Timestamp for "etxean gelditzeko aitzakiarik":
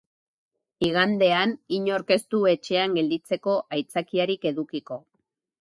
2.53-4.53